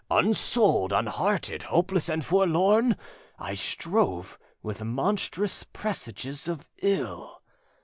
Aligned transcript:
Unsouled, 0.09 0.91
unhearted, 0.91 1.61
hopeless 1.61 2.09
and 2.09 2.25
forlorn, 2.25 2.97
I 3.37 3.53
strove 3.53 4.39
with 4.63 4.83
monstrous 4.83 5.61
presages 5.63 6.47
of 6.47 6.67
ill! 6.81 7.43